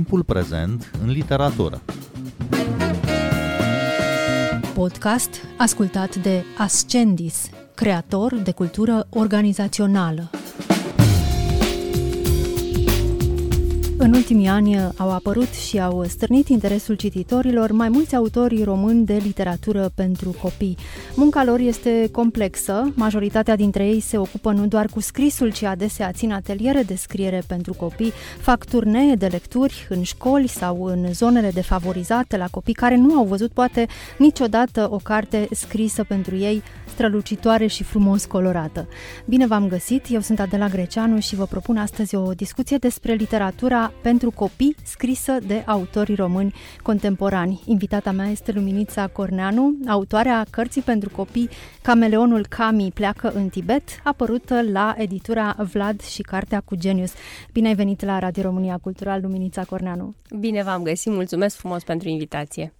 [0.00, 1.80] Timpul prezent în literatură.
[4.74, 10.30] Podcast ascultat de Ascendis, creator de cultură organizațională.
[14.02, 19.20] În ultimii ani au apărut și au stârnit interesul cititorilor mai mulți autori români de
[19.22, 20.76] literatură pentru copii.
[21.14, 26.12] Munca lor este complexă, majoritatea dintre ei se ocupă nu doar cu scrisul, ci adesea
[26.12, 31.50] țin ateliere de scriere pentru copii, fac turnee de lecturi în școli sau în zonele
[31.50, 33.86] defavorizate la copii care nu au văzut poate
[34.18, 36.62] niciodată o carte scrisă pentru ei
[37.00, 38.88] strălucitoare și frumos colorată.
[39.24, 43.89] Bine v-am găsit, eu sunt Adela Greceanu și vă propun astăzi o discuție despre literatura
[44.02, 47.62] pentru copii scrisă de autorii români contemporani.
[47.64, 51.48] Invitata mea este Luminița Corneanu, autoarea cărții pentru copii
[51.82, 57.12] Cameleonul Cami pleacă în Tibet, apărută la editura Vlad și Cartea cu Genius.
[57.52, 60.14] Bine ai venit la Radio România Cultural, Luminița Corneanu.
[60.38, 62.72] Bine v-am găsit, mulțumesc frumos pentru invitație.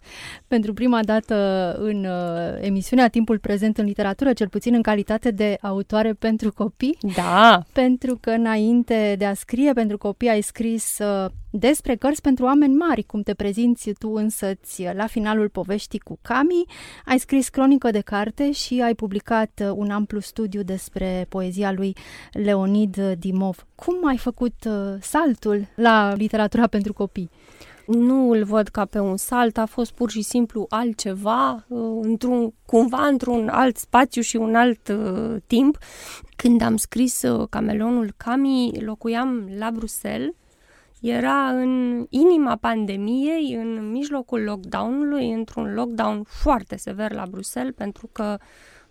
[0.48, 1.34] Pentru prima dată
[1.78, 6.53] în uh, emisiunea Timpul prezent în literatură literatură, cel puțin în calitate de autoare pentru
[6.53, 6.98] copii.
[7.16, 7.62] Da.
[7.72, 11.00] Pentru că înainte de a scrie pentru copii ai scris uh,
[11.51, 16.65] despre cărți pentru oameni mari, cum te prezinți tu însăți la finalul poveștii cu Cami.
[17.05, 21.97] Ai scris cronică de carte și ai publicat uh, un amplu studiu despre poezia lui
[22.33, 23.67] Leonid Dimov.
[23.75, 27.31] Cum ai făcut uh, saltul la literatura pentru copii?
[27.91, 32.53] nu îl văd ca pe un salt, a fost pur și simplu altceva, uh, într-un,
[32.67, 35.78] cumva într-un alt spațiu și un alt uh, timp.
[36.37, 40.34] Când am scris uh, Camelonul Cami, locuiam la Bruxelles,
[41.01, 48.39] era în inima pandemiei, în mijlocul lockdown-ului, într-un lockdown foarte sever la Bruxelles, pentru că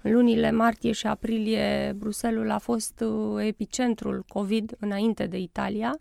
[0.02, 6.00] în lunile martie și aprilie Bruselul a fost uh, epicentrul COVID înainte de Italia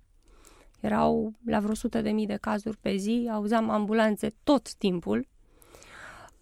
[0.80, 5.28] erau la vreo 100 de mii de cazuri pe zi, auzeam ambulanțe tot timpul.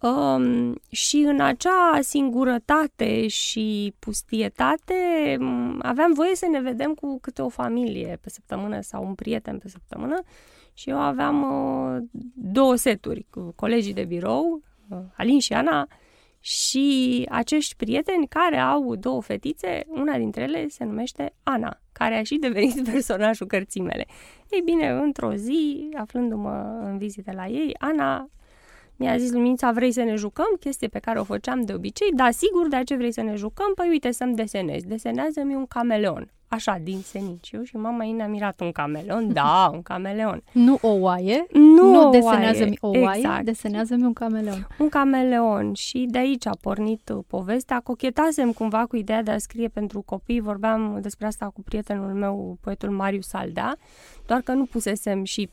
[0.01, 4.95] Um, și în acea singurătate și pustietate
[5.79, 9.69] aveam voie să ne vedem cu câte o familie pe săptămână sau un prieten pe
[9.69, 10.23] săptămână
[10.75, 12.03] și eu aveam uh,
[12.35, 15.89] două seturi cu colegii de birou, uh, Alin și Ana,
[16.41, 22.23] și acești prieteni care au două fetițe, una dintre ele se numește Ana, care a
[22.23, 24.07] și devenit personajul cărții mele.
[24.51, 28.29] Ei bine, într-o zi, aflându-mă în vizite la ei, Ana
[28.97, 30.57] mi-a zis, Lumința, vrei să ne jucăm?
[30.61, 32.11] Chestie pe care o făceam de obicei.
[32.15, 33.73] Da, sigur, de ce vrei să ne jucăm?
[33.75, 34.87] Păi uite să-mi desenezi.
[34.87, 36.31] Desenează-mi un cameleon.
[36.49, 39.33] Așa, din seniciu și mama ei ne-a mirat un cameleon.
[39.33, 40.43] Da, un cameleon.
[40.53, 41.47] Nu o oaie?
[41.53, 43.45] Nu, nu o desenează-mi o oaie, exact.
[43.45, 44.67] desenează-mi un cameleon.
[44.79, 47.81] Un cameleon și de aici a pornit uh, povestea.
[47.81, 50.41] Cochetasem cumva cu ideea de a scrie pentru copii.
[50.41, 53.77] Vorbeam despre asta cu prietenul meu, poetul Marius Saldea,
[54.27, 55.51] doar că nu pusesem și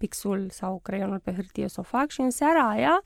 [0.00, 3.02] pixul sau creionul pe hârtie să o fac și în seara aia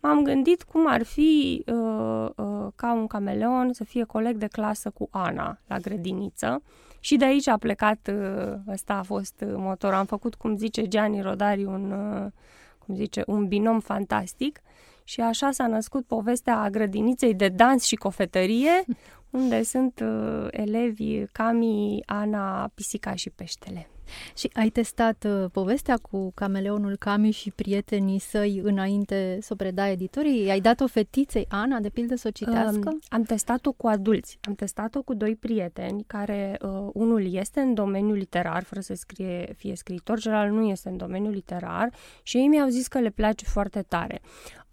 [0.00, 4.90] m-am gândit cum ar fi uh, uh, ca un cameleon să fie coleg de clasă
[4.90, 6.62] cu Ana la grădiniță
[7.00, 9.92] și de aici a plecat, uh, ăsta a fost uh, motor.
[9.92, 12.32] Am făcut, cum zice Gianni Rodari, un, uh,
[12.78, 14.60] cum zice, un binom fantastic
[15.04, 18.84] și așa s-a născut povestea grădiniței de dans și cofetărie,
[19.38, 23.88] unde sunt uh, elevi Cami, Ana, Pisica și Peștele.
[24.36, 29.92] Și ai testat uh, povestea cu cameleonul Cami și prietenii săi înainte să o predai
[29.92, 30.50] editorii?
[30.50, 32.88] Ai dat-o fetiței, Ana, de pildă, să o citească?
[32.88, 34.38] Um, am testat-o cu adulți.
[34.42, 39.54] Am testat-o cu doi prieteni care, uh, unul este în domeniul literar, fără să scrie,
[39.56, 43.44] fie scriitor, celălalt nu este în domeniul literar și ei mi-au zis că le place
[43.44, 44.20] foarte tare.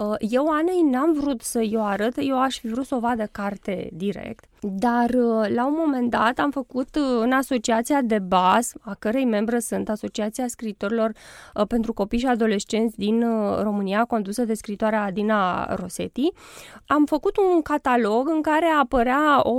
[0.09, 3.27] Uh, eu, Anei, n-am vrut să-i o arăt, eu aș fi vrut să o vadă
[3.31, 8.73] carte direct, dar uh, la un moment dat am făcut uh, în asociația de bas,
[8.81, 11.11] a cărei membră sunt Asociația Scriitorilor
[11.67, 13.25] pentru Copii și Adolescenți din
[13.61, 16.31] România, condusă de scritoarea Adina Rosetti,
[16.85, 19.53] am făcut un catalog în care apărea o,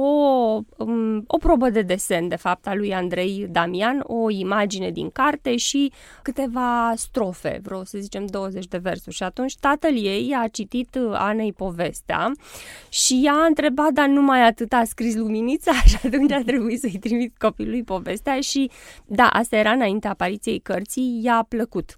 [0.76, 5.56] um, o probă de desen, de fapt, a lui Andrei Damian, o imagine din carte
[5.56, 5.92] și
[6.22, 9.14] câteva strofe, vreo să zicem 20 de versuri.
[9.14, 12.32] Și atunci tatăl ei a citit uh, Anei povestea
[12.88, 16.98] și ea a întrebat, dar numai atât a scris luminița și atunci a trebuit să-i
[17.00, 18.70] trimit copilului povestea și
[19.06, 21.94] da, asta era înaintea apariției cărții, i-a plăcut.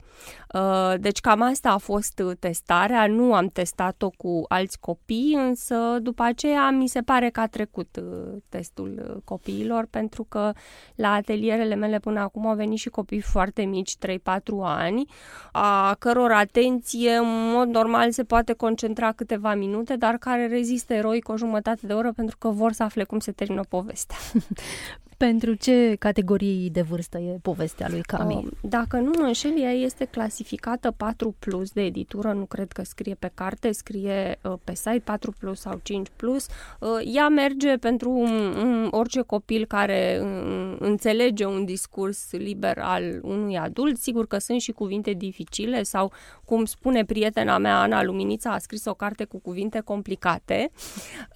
[0.55, 5.99] Uh, deci cam asta a fost uh, testarea, nu am testat-o cu alți copii, însă
[6.01, 10.53] după aceea mi se pare că a trecut uh, testul copiilor, pentru că
[10.95, 14.19] la atelierele mele până acum au venit și copii foarte mici, 3-4
[14.63, 15.05] ani,
[15.53, 21.29] a căror atenție în mod normal se poate concentra câteva minute, dar care rezistă eroic
[21.29, 24.17] o jumătate de oră pentru că vor să afle cum se termină povestea.
[25.17, 28.35] Pentru ce categorii de vârstă e povestea lui Cami?
[28.35, 32.83] Uh, dacă nu mă înșel, ea este clasificată 4 plus de editură, nu cred că
[32.85, 36.47] scrie pe carte, scrie uh, pe site 4 plus sau 5 plus.
[36.81, 43.19] Uh, ea merge pentru un, un, orice copil care uh, înțelege un discurs liber al
[43.23, 43.97] unui adult.
[43.97, 46.13] Sigur că sunt și cuvinte dificile sau,
[46.45, 50.71] cum spune prietena mea, Ana Luminița, a scris o carte cu cuvinte complicate,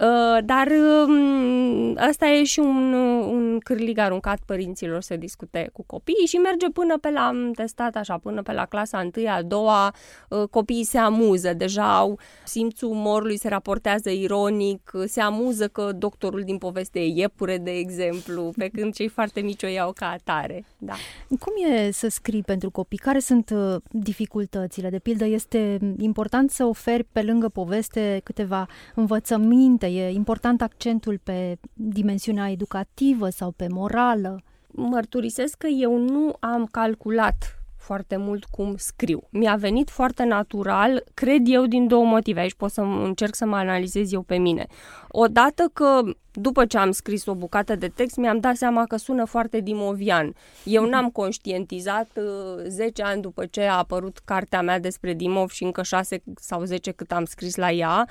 [0.00, 2.93] uh, dar uh, asta e și un,
[3.23, 7.96] un cârlig aruncat părinților să discute cu copiii și merge până pe la, am testat
[7.96, 9.94] așa, până pe la clasa întâia, a doua,
[10.28, 16.43] uh, copiii se amuză, deja au simțul umorului, se raportează ironic, se amuză că doctorul
[16.43, 20.64] din poveste e iepure, de exemplu, pe când cei foarte mici o iau ca atare.
[20.78, 20.94] Da.
[21.28, 22.99] Cum e să scrii pentru copii?
[22.99, 24.90] Care sunt uh, dificultățile?
[24.90, 31.58] De pildă, este important să oferi pe lângă poveste câteva învățăminte, e important accentul pe
[31.75, 34.43] dimensiunea educativă sau pe morală?
[34.67, 39.23] Mărturisesc că eu nu am calculat foarte mult cum scriu.
[39.31, 42.41] Mi-a venit foarte natural, cred eu, din două motive.
[42.41, 44.67] Aici pot să încerc să mă analizez eu pe mine.
[45.09, 46.01] Odată că
[46.33, 50.35] după ce am scris o bucată de text, mi-am dat seama că sună foarte dimovian.
[50.65, 55.65] Eu n-am conștientizat uh, 10 ani după ce a apărut cartea mea despre Dimov și
[55.65, 58.09] încă 6 sau 10 cât am scris la ea,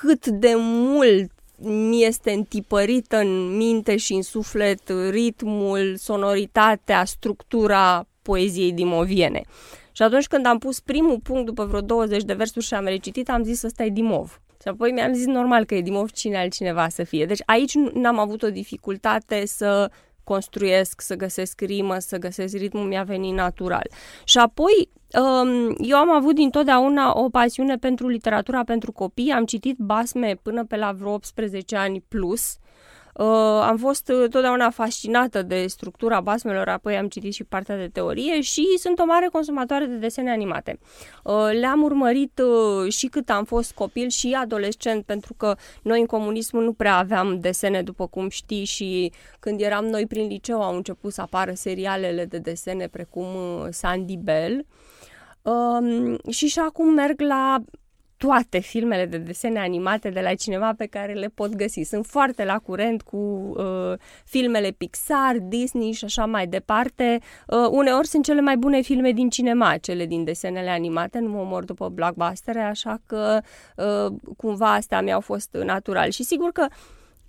[0.00, 1.30] cât de mult
[1.62, 4.80] mi este întipărită în minte și în suflet
[5.10, 9.42] ritmul, sonoritatea, structura poeziei dimoviene.
[9.92, 13.30] Și atunci când am pus primul punct după vreo 20 de versuri și am recitit,
[13.30, 14.40] am zis ăsta e Dimov.
[14.62, 17.26] Și apoi mi-am zis normal că e Dimov cine altcineva să fie.
[17.26, 19.90] Deci aici n-am avut o dificultate să
[20.24, 23.90] construiesc, să găsesc rimă, să găsesc ritmul, mi-a venit natural.
[24.24, 24.90] Și apoi
[25.20, 30.64] um, eu am avut dintotdeauna o pasiune pentru literatura pentru copii, am citit basme până
[30.64, 32.56] pe la vreo 18 ani plus,
[33.14, 33.26] Uh,
[33.62, 38.40] am fost uh, totdeauna fascinată de structura basmelor, apoi am citit și partea de teorie
[38.40, 40.78] și sunt o mare consumatoare de desene animate.
[41.24, 42.42] Uh, le-am urmărit
[42.84, 46.96] uh, și cât am fost copil și adolescent, pentru că noi în comunismul nu prea
[46.96, 51.52] aveam desene, după cum știi, și când eram noi prin liceu au început să apară
[51.54, 54.66] serialele de desene precum uh, Sandy Bell.
[55.42, 57.62] Um, și și acum merg la
[58.26, 61.80] toate filmele de desene animate de la cineva pe care le pot găsi.
[61.82, 67.18] Sunt foarte la curent cu uh, filmele Pixar, Disney și așa mai departe.
[67.46, 71.42] Uh, uneori sunt cele mai bune filme din cinema, cele din desenele animate, nu mă
[71.44, 73.40] mor după blockbuster, așa că
[73.76, 76.10] uh, cumva astea mi-au fost natural.
[76.10, 76.66] Și sigur că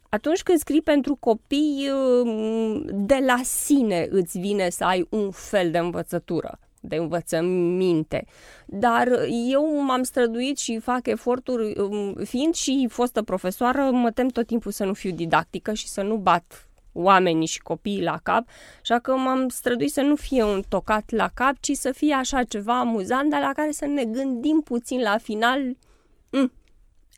[0.09, 1.89] atunci când scrii pentru copii,
[2.23, 8.25] uh, de la sine îți vine să ai un fel de învățătură de învățăminte.
[8.66, 9.07] Dar
[9.50, 14.72] eu m-am străduit și fac eforturi, um, fiind și fostă profesoară, mă tem tot timpul
[14.72, 18.48] să nu fiu didactică și să nu bat oamenii și copiii la cap,
[18.81, 22.44] așa că m-am străduit să nu fie un tocat la cap, ci să fie așa
[22.44, 25.77] ceva amuzant, dar la care să ne gândim puțin la final.
[26.30, 26.51] Mm,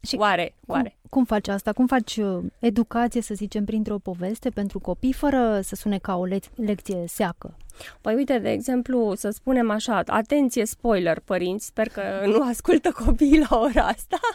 [0.07, 0.95] și oare, oare.
[1.01, 1.73] Cum, cum faci asta?
[1.73, 6.25] Cum faci uh, educație, să zicem, printr-o poveste pentru copii, fără să sune ca o
[6.25, 7.57] le- lecție seacă?
[8.01, 12.01] Păi uite, de exemplu, să spunem așa, atenție, spoiler, părinți, sper că
[12.33, 14.17] nu ascultă copiii la ora asta.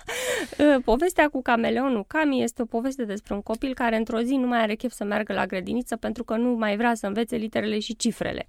[0.59, 4.47] Uh, povestea cu cameleonul Cami este o poveste despre un copil care într-o zi nu
[4.47, 7.78] mai are chef să meargă la grădiniță pentru că nu mai vrea să învețe literele
[7.78, 8.47] și cifrele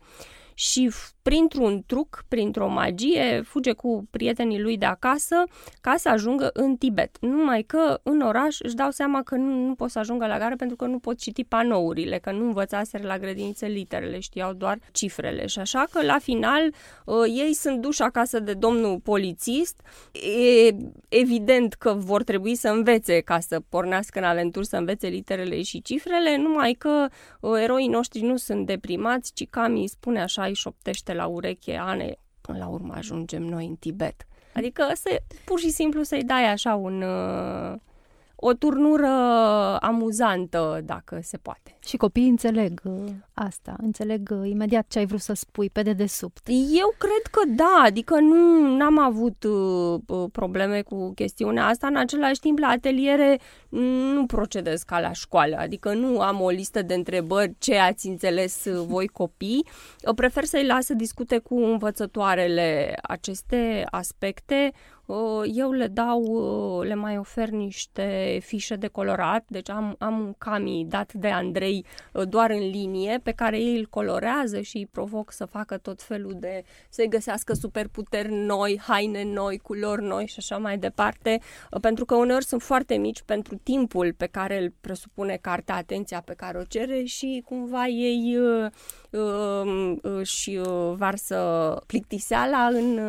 [0.60, 5.44] și printr-un truc, printr-o magie, fuge cu prietenii lui de acasă
[5.82, 7.18] ca să ajungă în Tibet.
[7.20, 10.56] Numai că în oraș își dau seama că nu, nu pot să ajungă la gară
[10.56, 15.46] pentru că nu pot citi panourile, că nu învățaseră la grădinițe literele, știau doar cifrele.
[15.46, 16.74] Și așa că la final
[17.06, 19.82] uh, ei sunt duși acasă de domnul polițist.
[20.68, 20.76] E
[21.10, 25.82] evident că vor trebui să învețe ca să pornească în aventuri, să învețe literele și
[25.82, 27.08] cifrele, numai că
[27.40, 32.16] uh, eroii noștri nu sunt deprimați, ci Cami spune așa îi șoptește la ureche, Ane,
[32.42, 34.28] până la urmă ajungem noi în Tibet.
[34.54, 37.76] Adică să, pur și simplu să-i dai așa un, uh,
[38.42, 39.08] o turnură
[39.80, 41.78] amuzantă, dacă se poate.
[41.86, 46.48] Și copiii înțeleg uh, asta, înțeleg uh, imediat ce ai vrut să spui pe dedesubt.
[46.48, 51.88] Eu cred că da, adică nu am avut uh, uh, probleme cu chestiunea asta.
[51.88, 56.82] În același timp, la ateliere nu procedez ca la școală, adică nu am o listă
[56.82, 59.66] de întrebări ce ați înțeles voi copii.
[60.16, 64.72] Prefer să-i las să discute cu învățătoarele aceste aspecte
[65.54, 70.86] eu le dau, le mai ofer niște fișe de colorat, deci am, am un cami
[70.90, 71.86] dat de Andrei
[72.28, 76.36] doar în linie, pe care ei îl colorează și îi provoc să facă tot felul
[76.40, 81.40] de, să-i găsească superputeri noi, haine noi, culori noi și așa mai departe,
[81.82, 86.34] pentru că uneori sunt foarte mici pentru timpul pe care îl presupune cartea, atenția pe
[86.34, 90.60] care o cere și cumva ei uh, își
[90.96, 93.00] varsă plictiseala în,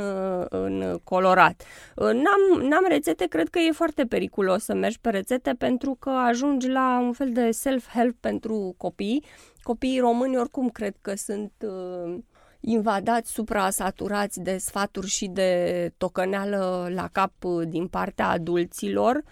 [0.48, 1.62] în colorat.
[2.00, 6.68] N-am, n-am rețete, cred că e foarte periculos să mergi pe rețete pentru că ajungi
[6.68, 9.24] la un fel de self-help pentru copii.
[9.62, 12.18] Copiii români oricum cred că sunt uh,
[12.60, 17.32] invadați, supra-saturați de sfaturi și de tocăneală la cap
[17.66, 19.22] din partea adulților, uh,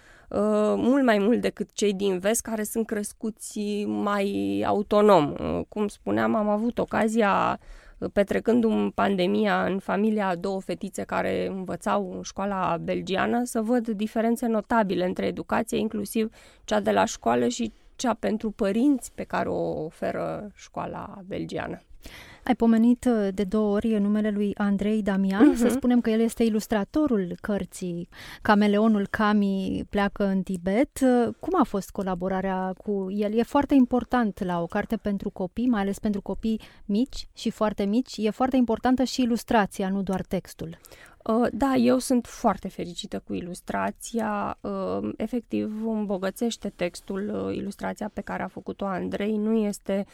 [0.77, 5.35] mult mai mult decât cei din vest care sunt crescuți mai autonom.
[5.41, 7.59] Uh, cum spuneam, am avut ocazia
[8.12, 14.47] petrecându-mi pandemia în familia a două fetițe care învățau în școala belgiană, să văd diferențe
[14.47, 19.85] notabile între educație, inclusiv cea de la școală și cea pentru părinți pe care o
[19.85, 21.81] oferă școala belgiană.
[22.49, 25.59] Ai pomenit uh, de două ori numele lui Andrei Damian, uh-huh.
[25.59, 28.09] să spunem că el este ilustratorul cărții
[28.43, 31.00] Cameleonul Cami pleacă în Tibet.
[31.00, 33.38] Uh, cum a fost colaborarea cu el?
[33.38, 37.85] E foarte important la o carte pentru copii, mai ales pentru copii mici și foarte
[37.85, 38.14] mici.
[38.17, 40.78] E foarte importantă și ilustrația, nu doar textul.
[41.25, 44.59] Uh, da, eu sunt foarte fericită cu ilustrația.
[44.61, 49.37] Uh, efectiv, îmbogățește textul, uh, ilustrația pe care a făcut-o Andrei.
[49.37, 50.07] Nu este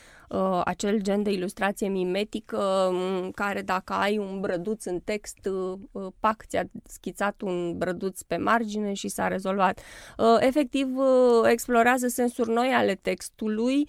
[0.65, 5.39] acel gen de ilustrație mimetică um, care dacă ai un brăduț în text,
[6.21, 9.81] pac, ți-a schițat un brăduț pe margine și s-a rezolvat.
[10.39, 10.89] Efectiv,
[11.51, 13.89] explorează sensuri noi ale textului,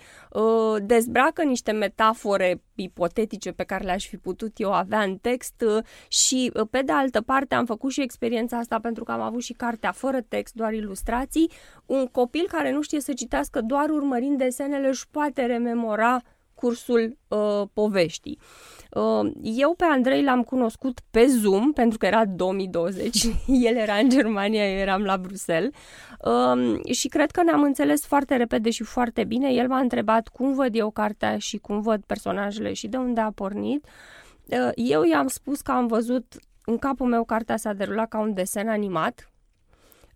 [0.86, 5.64] dezbracă niște metafore ipotetice pe care le-aș fi putut eu avea în text
[6.08, 9.54] și, pe de altă parte, am făcut și experiența asta pentru că am avut și
[9.54, 11.52] cartea fără text, doar ilustrații.
[11.86, 16.22] Un copil care nu știe să citească doar urmărind desenele își poate rememora
[16.54, 18.40] cursul uh, poveștii.
[18.42, 18.75] Uh,
[19.42, 23.24] eu pe Andrei l-am cunoscut pe Zoom, pentru că era 2020,
[23.68, 25.72] el era în Germania, eu eram la Bruxelles
[26.26, 29.54] uh, și cred că ne-am înțeles foarte repede și foarte bine.
[29.54, 33.32] El m-a întrebat cum văd eu cartea și cum văd personajele și de unde a
[33.32, 33.88] pornit.
[34.46, 38.34] Uh, eu i-am spus că am văzut în capul meu cartea s-a derulat ca un
[38.34, 39.30] desen animat,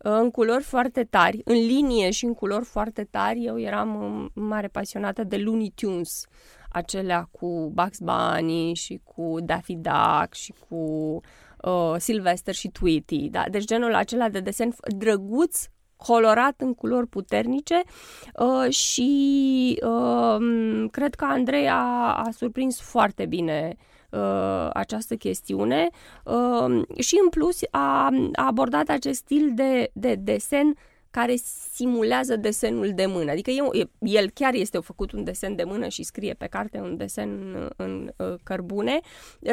[0.02, 3.46] în culori foarte tari, în linie și în culori foarte tari.
[3.46, 6.26] Eu eram mare pasionată de Looney Tunes,
[6.72, 10.76] acelea cu Bugs Bunny și cu Daffy Duck și cu
[11.62, 13.30] uh, Sylvester și Tweety.
[13.30, 13.44] Da?
[13.52, 17.82] Deci genul acela de desen drăguț, colorat în culori puternice
[18.34, 23.76] uh, și uh, cred că Andrei a, a surprins foarte bine
[24.10, 25.90] uh, această chestiune
[26.24, 30.76] uh, și în plus a, a abordat acest stil de, de desen
[31.12, 31.36] care
[31.74, 33.32] simulează desenul de mână.
[33.32, 36.98] Adică eu, el chiar este făcut un desen de mână și scrie pe carte un
[36.98, 39.00] desen în, în uh, cărbune,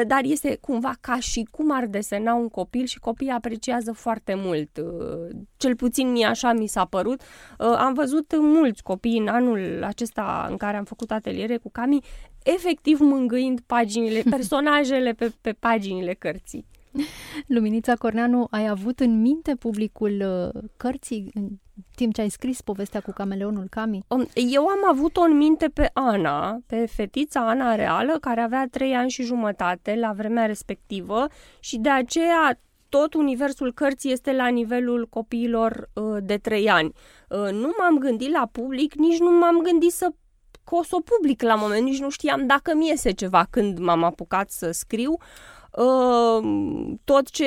[0.07, 4.77] dar este cumva ca și cum ar desena un copil și copiii apreciază foarte mult.
[4.77, 7.21] Uh, cel puțin mie așa mi s-a părut.
[7.21, 11.99] Uh, am văzut mulți copii în anul acesta în care am făcut ateliere cu Cami,
[12.43, 16.65] efectiv mângâind paginile, personajele pe, pe paginile cărții.
[17.55, 21.47] Luminița Corneanu, ai avut în minte publicul uh, cărții în
[21.95, 24.03] timp ce ai scris povestea cu cameleonul Cami?
[24.07, 28.93] Um, eu am avut-o în minte pe Ana, pe fetița Ana Reală, care avea trei
[28.93, 31.27] ani și jumătate la vremea respectivă
[31.59, 36.91] și de aceea tot universul cărții este la nivelul copiilor uh, de trei ani.
[37.29, 40.11] Uh, nu m-am gândit la public, nici nu m-am gândit să
[40.63, 43.77] că o să o public la moment, nici nu știam dacă mi iese ceva când
[43.77, 45.17] m-am apucat să scriu.
[45.17, 45.21] Ehm,
[47.03, 47.45] tot ce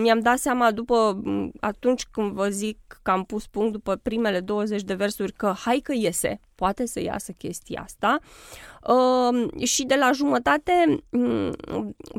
[0.00, 1.22] mi-am dat seama după,
[1.60, 5.80] atunci când vă zic că am pus punct după primele 20 de versuri, că hai
[5.82, 8.18] că iese, poate să iasă chestia asta.
[8.88, 11.52] Uh, și de la jumătate, um,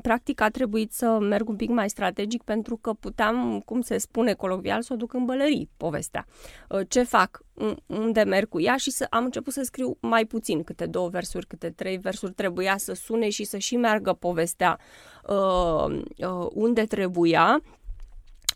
[0.01, 4.33] practic, a trebuit să merg un pic mai strategic pentru că puteam, cum se spune
[4.33, 6.25] colovial, să o duc în bălării povestea.
[6.69, 7.41] Uh, ce fac?
[7.85, 8.75] Unde merg cu ea?
[8.77, 12.77] Și să, am început să scriu mai puțin, câte două versuri, câte trei versuri trebuia
[12.77, 14.79] să sune și să și meargă povestea
[15.27, 17.61] uh, uh, unde trebuia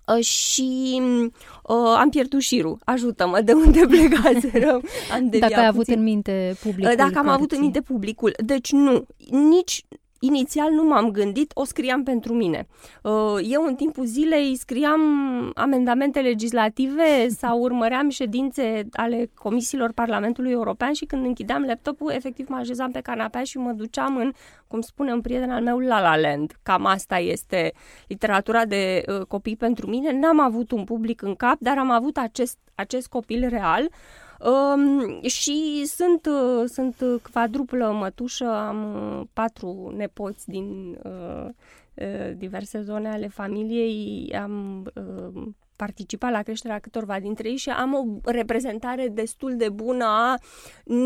[0.07, 1.01] Uh, și
[1.63, 2.77] uh, am pierdut șirul.
[2.83, 4.81] Ajută-mă, de unde plecaseră?
[5.13, 6.91] Am Dacă ai avut în minte publicul.
[6.91, 8.33] Uh, dacă am avut în minte publicul.
[8.45, 9.85] Deci nu, nici
[10.19, 12.67] inițial nu m-am gândit, o scriam pentru mine.
[13.01, 15.01] Uh, eu în timpul zilei scriam
[15.55, 22.55] amendamente legislative sau urmăream ședințe ale comisiilor Parlamentului European și când închideam laptopul, efectiv mă
[22.55, 24.31] așezam pe canapea și mă duceam în,
[24.67, 26.53] cum spune un prieten al meu, La La Land.
[26.63, 27.74] Cam asta este
[28.07, 30.12] literatura de uh, copii pentru mine.
[30.12, 33.91] N-am avut un public în cap, dar am avut acest, acest copil real Um,
[35.22, 36.96] și sunt, uh, sunt
[37.32, 41.48] quadruplă mătușă, am uh, patru nepoți din uh,
[41.94, 45.44] uh, diverse zone ale familiei, am uh,
[45.75, 50.38] participat la creșterea câtorva dintre ei și am o reprezentare destul de bună a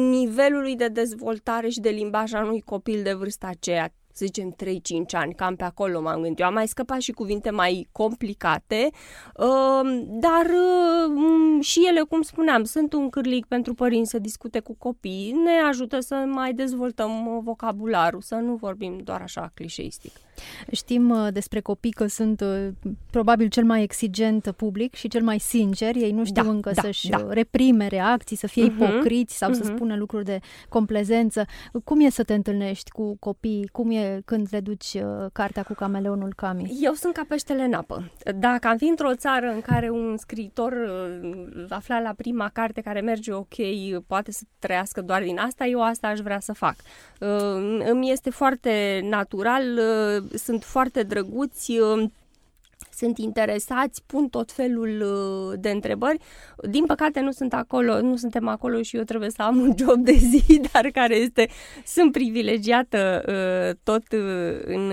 [0.10, 5.12] nivelului de dezvoltare și de limbaj a unui copil de vârsta aceea să zicem 3-5
[5.12, 6.40] ani, cam pe acolo m-am gândit.
[6.40, 8.90] Eu am mai scăpat și cuvinte mai complicate,
[9.36, 14.76] uh, dar uh, și ele, cum spuneam, sunt un cârlic pentru părinți să discute cu
[14.78, 20.12] copii, ne ajută să mai dezvoltăm vocabularul, să nu vorbim doar așa clișeistic.
[20.72, 22.68] Știm uh, despre copii că sunt uh,
[23.12, 25.96] probabil cel mai exigent public și cel mai sincer.
[25.96, 27.26] Ei nu știu da, încă da, să-și da.
[27.30, 29.54] reprime reacții, să fie uh-huh, ipocriți sau uh-huh.
[29.54, 29.76] să mhm.
[29.76, 31.46] spună lucruri de complezență.
[31.84, 33.70] Cum e să te întâlnești cu copii?
[33.72, 36.78] Cum e când le duci uh, cartea cu cameleonul Cami?
[36.82, 38.12] Eu sunt ca peștele în apă.
[38.36, 40.74] Dacă am fi într-o țară în care un scriitor
[41.70, 43.56] aflat la prima carte care merge ok,
[44.08, 46.76] poate să trăiască doar din asta, eu asta aș vrea să fac.
[47.90, 49.64] Îmi este foarte natural
[50.36, 52.10] sunt foarte drăguți, uh,
[53.00, 56.18] sunt interesați, pun tot felul uh, de întrebări.
[56.70, 59.98] Din păcate nu sunt acolo, nu suntem acolo și eu trebuie să am un job
[60.04, 61.48] de zi, dar care este,
[61.86, 64.04] sunt privilegiată uh, tot
[64.66, 64.92] în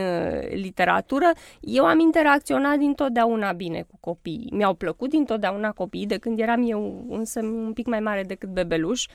[0.54, 1.30] literatură.
[1.60, 4.52] Eu am interacționat dintotdeauna bine cu copiii.
[4.52, 9.06] Mi-au plăcut dintotdeauna copiii, de când eram eu însă un pic mai mare decât bebeluș.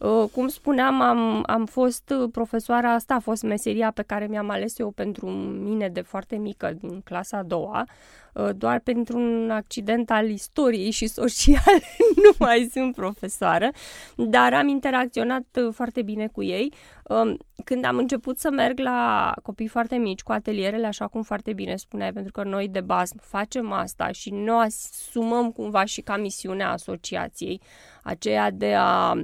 [0.00, 4.78] Uh, cum spuneam, am, am fost profesoara, asta a fost meseria pe care mi-am ales
[4.78, 7.84] eu pentru mine de foarte mică, din clasa a doua.
[8.40, 11.80] Uh, doar pentru un accident al istoriei și social
[12.24, 13.70] nu mai sunt profesoară,
[14.16, 16.72] dar am interacționat uh, foarte bine cu ei.
[17.02, 21.52] Um, când am început să merg la copii foarte mici, cu atelierele, așa cum foarte
[21.52, 26.16] bine spuneai, pentru că noi de bază facem asta și noi asumăm cumva și ca
[26.16, 27.60] misiunea asociației,
[28.02, 29.14] aceea de a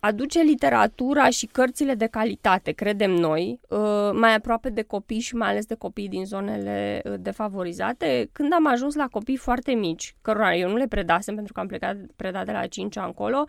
[0.00, 5.48] aduce literatura și cărțile de calitate, credem noi, uh, mai aproape de copii și mai
[5.48, 8.28] ales de copii din zonele uh, defavorizate.
[8.32, 11.66] Când am ajuns la copii foarte mici, cărora eu nu le predasem pentru că am
[11.66, 13.44] plecat predat de la 5 ani încolo,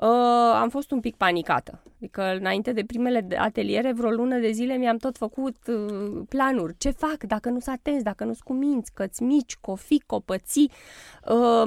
[0.00, 1.82] uh, am fost un pic panicată.
[1.96, 6.74] Adică înainte de primele ateliere, vreo lună de zile mi-am tot făcut uh, planuri.
[6.78, 10.70] Ce fac dacă nu s atenți, dacă nu-s cuminți, căți mici, cofi, copății.
[11.22, 11.62] Uh,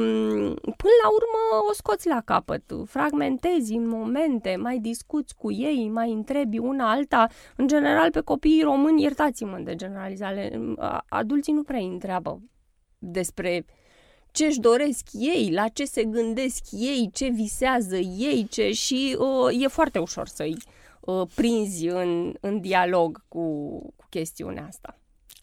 [0.78, 6.12] până la urmă o scoți la capăt, fragmentezi în momente, mai discuți cu ei, mai
[6.12, 7.28] întrebi una alta.
[7.56, 10.60] În general, pe copiii români, iertați-mă de generalizare,
[11.10, 12.42] adulții nu prea întreabă
[12.98, 13.66] despre
[14.34, 19.64] ce își doresc ei, la ce se gândesc ei, ce visează ei, ce și uh,
[19.64, 20.58] e foarte ușor să-i
[21.00, 24.98] uh, prinzi în, în dialog cu, cu chestiunea asta.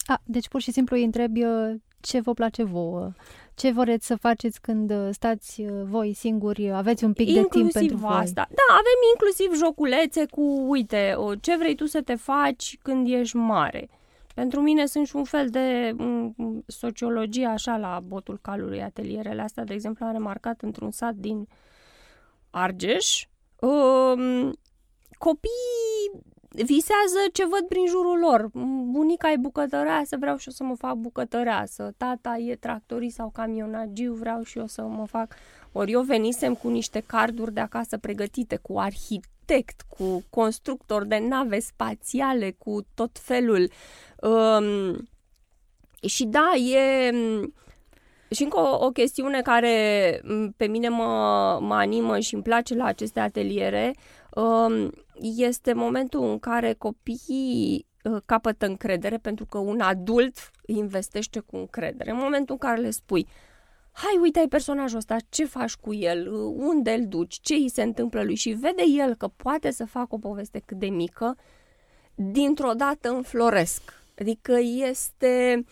[0.06, 3.12] A, deci pur și simplu îi întrebi uh, ce vă place vouă,
[3.54, 7.78] ce vreți să faceți când uh, stați uh, voi singuri, aveți un pic inclusiv de
[7.78, 8.46] timp pentru asta.
[8.48, 8.56] voi.
[8.56, 13.88] Da, avem inclusiv joculețe cu, uite, ce vrei tu să te faci când ești mare
[14.34, 19.64] pentru mine sunt și un fel de um, sociologie așa la botul calului atelierele astea.
[19.64, 21.48] De exemplu, am remarcat într-un sat din
[22.50, 23.26] Argeș,
[23.60, 24.52] um,
[25.18, 26.10] copiii
[26.50, 28.50] visează ce văd prin jurul lor.
[28.90, 31.94] Bunica e bucătăreasă, vreau și eu să mă fac bucătăreasă.
[31.96, 35.34] Tata e tractorist sau camionagiu, vreau și eu să mă fac...
[35.72, 39.28] Ori eu venisem cu niște carduri de acasă pregătite, cu arhitect,
[39.88, 43.70] cu constructor de nave spațiale, cu tot felul.
[44.16, 45.08] Um,
[46.06, 47.12] și da, e...
[48.30, 50.20] Și încă o, o chestiune care
[50.56, 53.94] pe mine mă, mă animă și îmi place la aceste ateliere
[54.34, 54.90] um,
[55.36, 62.10] este momentul în care copiii uh, capătă încredere pentru că un adult investește cu încredere.
[62.10, 63.26] În momentul în care le spui,
[63.92, 67.70] hai, uite, ai personajul ăsta, ce faci cu el, uh, unde îl duci, ce îi
[67.70, 71.36] se întâmplă lui și vede el că poate să facă o poveste cât de mică,
[72.14, 73.82] dintr-o dată înfloresc.
[74.18, 75.66] Adică este Um,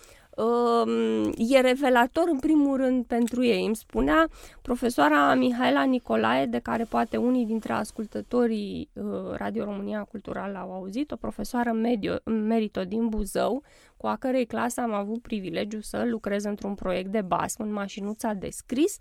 [1.37, 3.66] e revelator în primul rând pentru ei.
[3.66, 4.29] Îmi spunea
[4.62, 11.11] profesoara Mihaela Nicolae, de care poate unii dintre ascultătorii uh, Radio România Cultural au auzit,
[11.11, 13.62] o profesoară medio, merito din Buzău,
[13.96, 18.33] cu a cărei clasă am avut privilegiu să lucrez într-un proiect de basm în mașinuța
[18.33, 18.96] de scris.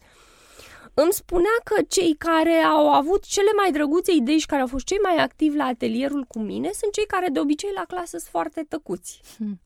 [0.93, 4.85] îmi spunea că cei care au avut cele mai drăguțe idei și care au fost
[4.85, 8.21] cei mai activi la atelierul cu mine sunt cei care de obicei la clasă sunt
[8.21, 9.21] foarte tăcuți.
[9.37, 9.59] Hmm.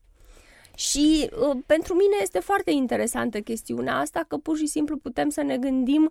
[0.82, 5.42] Și uh, pentru mine este foarte interesantă chestiunea asta că pur și simplu putem să
[5.42, 6.10] ne gândim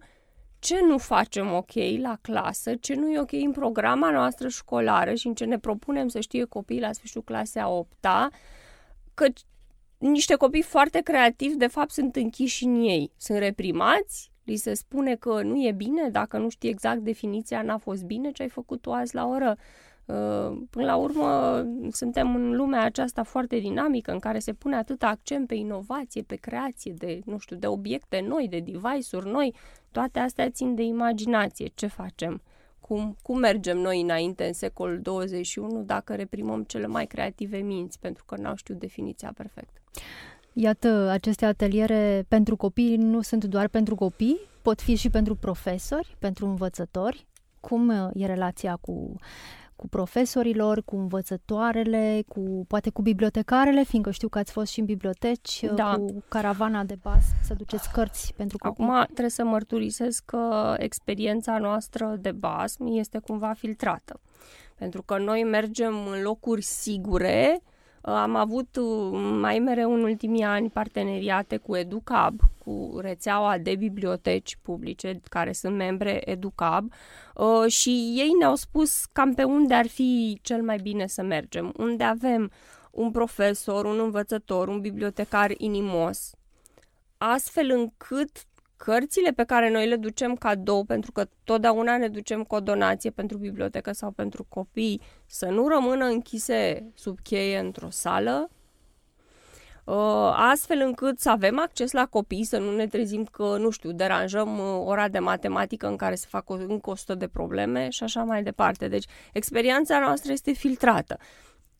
[0.59, 5.27] ce nu facem ok la clasă, ce nu e ok în programa noastră școlară și
[5.27, 7.89] în ce ne propunem să știe copiii la sfârșitul clasei a 8
[9.13, 9.25] că
[9.97, 15.15] niște copii foarte creativi de fapt sunt închiși în ei, sunt reprimați, li se spune
[15.15, 18.81] că nu e bine, dacă nu știi exact definiția, n-a fost bine ce ai făcut
[18.81, 19.57] tu azi la oră.
[20.11, 25.03] Uh, până la urmă, suntem în lumea aceasta foarte dinamică, în care se pune atât
[25.03, 29.55] accent pe inovație, pe creație de, nu știu, de obiecte noi, de device-uri noi.
[29.91, 31.71] Toate astea țin de imaginație.
[31.75, 32.41] Ce facem?
[32.79, 38.23] Cum, cum mergem noi înainte în secolul 21 dacă reprimăm cele mai creative minți pentru
[38.25, 39.81] că n-au știut definiția perfectă?
[40.53, 46.15] Iată, aceste ateliere pentru copii nu sunt doar pentru copii, pot fi și pentru profesori,
[46.19, 47.27] pentru învățători.
[47.59, 49.15] Cum e relația cu
[49.81, 54.85] cu profesorilor, cu învățătoarele, cu poate cu bibliotecarele, fiindcă știu că ați fost și în
[54.85, 55.95] biblioteci, da.
[55.95, 58.83] cu caravana de bas, să duceți cărți pentru copii.
[58.83, 64.19] Acum trebuie să mărturisesc că experiența noastră de bas este cumva filtrată.
[64.77, 67.61] Pentru că noi mergem în locuri sigure,
[68.01, 74.57] am avut uh, mai mereu în ultimii ani parteneriate cu Educab, cu rețeaua de biblioteci
[74.61, 76.93] publice care sunt membre Educab
[77.35, 81.73] uh, și ei ne-au spus cam pe unde ar fi cel mai bine să mergem,
[81.77, 82.51] unde avem
[82.91, 86.31] un profesor, un învățător, un bibliotecar inimos,
[87.17, 88.45] astfel încât
[88.83, 93.09] cărțile pe care noi le ducem cadou, pentru că totdeauna ne ducem cu o donație
[93.09, 98.49] pentru bibliotecă sau pentru copii, să nu rămână închise sub cheie într-o sală,
[99.83, 103.91] uh, astfel încât să avem acces la copii, să nu ne trezim că, nu știu,
[103.91, 108.23] deranjăm uh, ora de matematică în care se fac încă 100 de probleme și așa
[108.23, 108.87] mai departe.
[108.87, 111.17] Deci, experiența noastră este filtrată.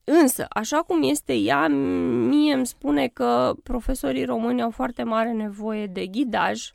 [0.04, 5.86] Însă, așa cum este ea, mie îmi spune că profesorii români au foarte mare nevoie
[5.86, 6.74] de ghidaj,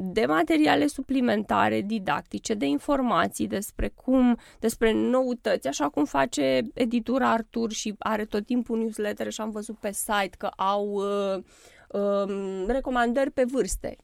[0.00, 7.72] de materiale suplimentare didactice, de informații despre cum, despre noutăți, așa cum face editura Artur
[7.72, 11.42] și are tot timpul newsletter și am văzut pe site că au uh,
[11.88, 13.96] uh, recomandări pe vârste.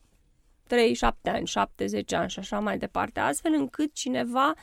[0.67, 4.55] 3, 7 ani, 70 ani și așa mai departe, astfel încât cineva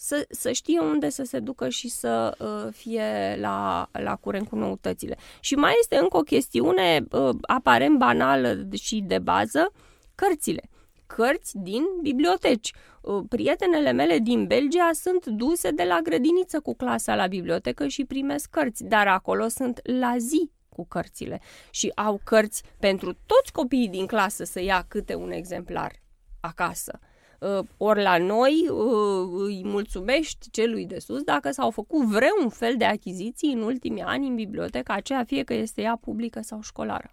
[0.00, 4.56] să, să știe unde să se ducă și să uh, fie la, la curent cu
[4.56, 5.16] noutățile.
[5.40, 9.72] Și mai este încă o chestiune uh, aparent banală și de bază,
[10.20, 10.62] cărțile
[11.08, 12.72] cărți din biblioteci.
[13.00, 18.04] Uh, prietenele mele din Belgia sunt duse de la grădiniță cu clasa la bibliotecă și
[18.04, 23.88] primesc cărți, dar acolo sunt la zi cu cărțile și au cărți pentru toți copiii
[23.88, 25.92] din clasă să ia câte un exemplar
[26.40, 26.98] acasă.
[27.40, 32.76] Uh, ori la noi uh, îi mulțumești celui de sus dacă s-au făcut vreun fel
[32.76, 37.12] de achiziții în ultimii ani în biblioteca aceea, fie că este ea publică sau școlară.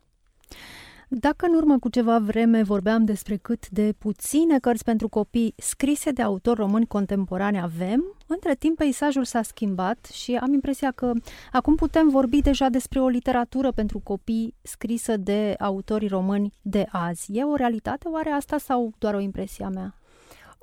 [1.10, 6.12] Dacă în urmă cu ceva vreme vorbeam despre cât de puține cărți pentru copii scrise
[6.12, 11.12] de autori români contemporane avem, între timp peisajul s-a schimbat și am impresia că
[11.52, 17.38] acum putem vorbi deja despre o literatură pentru copii scrisă de autorii români de azi.
[17.38, 19.96] E o realitate oare asta sau doar o impresie a mea?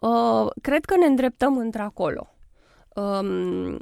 [0.00, 2.26] Uh, cred că ne îndreptăm într-acolo.
[2.94, 3.78] Um,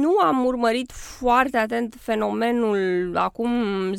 [0.00, 3.50] nu am urmărit foarte atent fenomenul acum
[3.92, 3.96] 10-15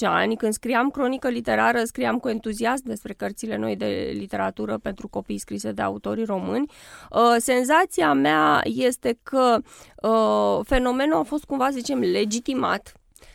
[0.00, 0.36] ani.
[0.36, 5.72] Când scriam cronică literară, scriam cu entuziasm despre cărțile noi de literatură pentru copii scrise
[5.72, 6.70] de autorii români.
[7.10, 9.58] Uh, senzația mea este că
[10.02, 12.92] uh, fenomenul a fost cumva, să zicem, legitimat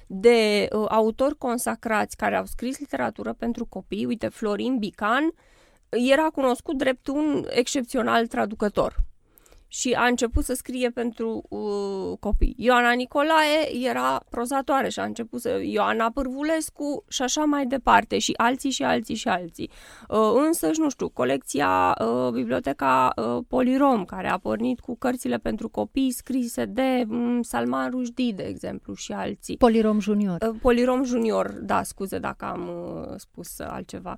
[0.07, 4.05] de uh, autori consacrați care au scris literatură pentru copii.
[4.05, 5.31] Uite, Florin Bican
[5.89, 9.05] era cunoscut drept un excepțional traducător
[9.67, 12.55] și a început să scrie pentru uh, copii.
[12.57, 15.59] Ioana Nicolae era prozatoare și a început să...
[15.63, 19.69] Ioana Pârvulescu și așa mai departe și alții și alții și alții.
[20.09, 25.69] Uh, însă, nu știu, colecția uh, Biblioteca uh, Polirom, care a pornit cu cărțile pentru
[25.69, 29.57] copii scrise de um, Salman Rushdie, de exemplu, și alții.
[29.57, 30.37] Polirom Junior.
[30.41, 34.17] Uh, Polirom Junior, da, scuze dacă am uh, spus altceva.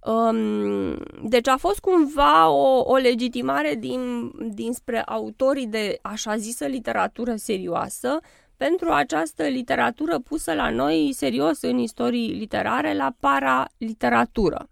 [0.00, 7.34] Um, deci a fost cumva o, o legitimare din, dinspre autorii de așa zisă literatură
[7.36, 8.18] serioasă
[8.56, 14.68] pentru această literatură pusă la noi serios în istorii literare, la paraliteratură.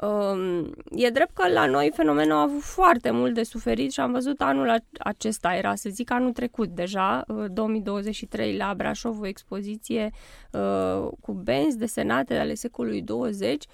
[0.00, 4.12] Um, e drept că la noi fenomenul a avut foarte mult de suferit și am
[4.12, 10.10] văzut anul acesta, era să zic anul trecut deja, 2023 uh, la Brașov, o expoziție
[10.52, 13.64] uh, cu benzi desenate ale secolului 20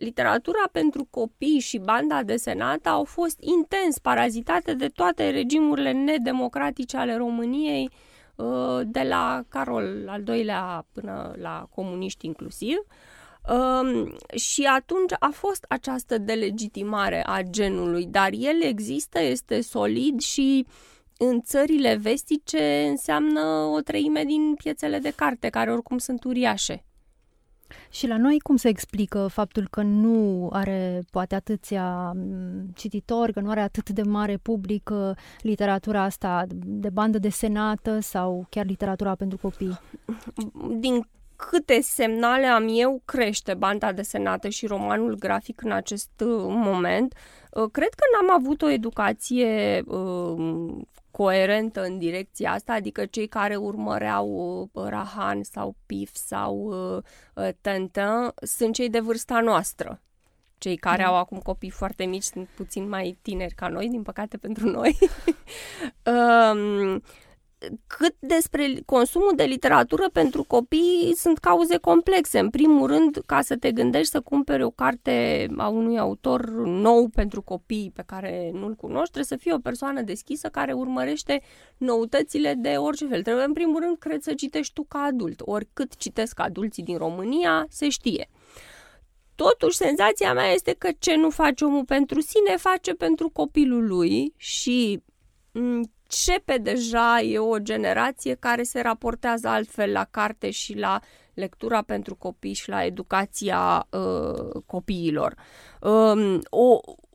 [0.00, 7.16] literatura pentru copii și banda desenată au fost intens parazitate de toate regimurile nedemocratice ale
[7.16, 7.90] României,
[8.36, 12.76] uh, de la Carol al doilea până la comuniști inclusiv.
[13.48, 20.66] Um, și atunci a fost această delegitimare a genului, dar el există, este solid și
[21.18, 23.40] în țările vestice înseamnă
[23.74, 26.84] o treime din piețele de carte, care oricum sunt uriașe.
[27.90, 32.16] Și la noi cum se explică faptul că nu are poate atâția
[32.74, 38.46] cititori, că nu are atât de mare public uh, literatura asta de bandă desenată sau
[38.50, 39.80] chiar literatura pentru copii?
[40.78, 41.06] Din
[41.48, 47.14] câte semnale am eu, crește banda desenată și romanul grafic în acest uh, moment.
[47.50, 49.82] Uh, cred că n-am avut o educație
[51.10, 54.28] coerentă în direcția asta, adică cei care urmăreau
[54.72, 57.02] uh, Rahan sau Pif sau uh,
[57.34, 60.00] uh, Tintin sunt cei de vârsta noastră.
[60.58, 61.08] Cei care mm.
[61.08, 64.98] au acum copii foarte mici sunt puțin mai tineri ca noi, din păcate pentru noi.
[66.14, 67.02] um,
[67.86, 72.38] cât despre consumul de literatură pentru copii sunt cauze complexe.
[72.38, 77.08] În primul rând, ca să te gândești să cumperi o carte a unui autor nou
[77.08, 81.42] pentru copii pe care nu-l cunoști, trebuie să fie o persoană deschisă care urmărește
[81.76, 83.22] noutățile de orice fel.
[83.22, 85.40] Trebuie, în primul rând, cred să citești tu ca adult.
[85.44, 88.28] Oricât citesc adulții din România, se știe.
[89.34, 94.34] Totuși, senzația mea este că ce nu face omul pentru sine, face pentru copilul lui
[94.36, 95.02] și
[96.10, 101.00] începe deja, e o generație care se raportează altfel la carte și la
[101.34, 105.34] lectura pentru copii și la educația uh, copiilor.
[105.80, 107.09] Um, o, Mm,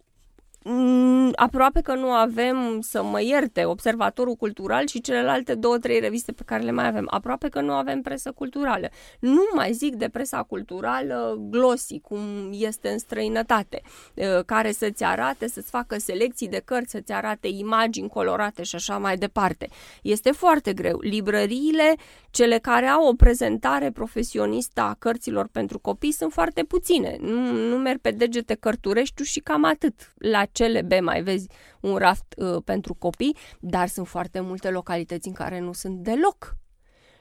[1.35, 6.43] aproape că nu avem, să mă ierte, Observatorul Cultural și celelalte două, trei reviste pe
[6.45, 7.07] care le mai avem.
[7.09, 8.89] Aproape că nu avem presă culturală.
[9.19, 12.19] Nu mai zic de presa culturală glossy, cum
[12.51, 13.81] este în străinătate,
[14.13, 18.97] uh, care să-ți arate, să-ți facă selecții de cărți, să-ți arate imagini colorate și așa
[18.97, 19.69] mai departe.
[20.01, 20.99] Este foarte greu.
[20.99, 21.95] Librăriile,
[22.29, 27.17] cele care au o prezentare profesionistă a cărților pentru copii, sunt foarte puține.
[27.19, 30.13] Nu, nu merg pe degete cărturești și cam atât.
[30.17, 31.47] La CLB mai vezi
[31.81, 36.57] un raft uh, pentru copii, dar sunt foarte multe localități în care nu sunt deloc.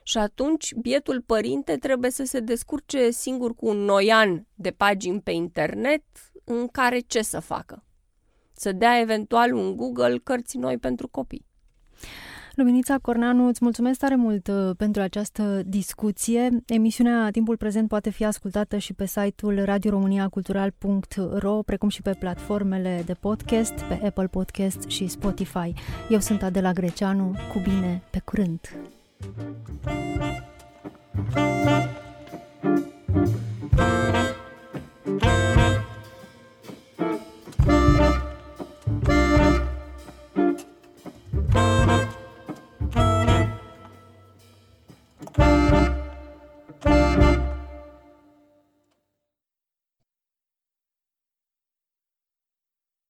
[0.03, 5.31] Și atunci bietul părinte trebuie să se descurce singur cu un noian de pagini pe
[5.31, 6.03] internet
[6.45, 7.85] în care ce să facă?
[8.53, 11.47] Să dea eventual un Google cărți noi pentru copii.
[12.55, 16.49] Luminița Corneanu, îți mulțumesc tare mult uh, pentru această discuție.
[16.67, 23.15] Emisiunea Timpul Prezent poate fi ascultată și pe site-ul radioromaniacultural.ro, precum și pe platformele de
[23.15, 25.73] podcast, pe Apple Podcast și Spotify.
[26.09, 28.61] Eu sunt Adela Greceanu, cu bine, pe curând!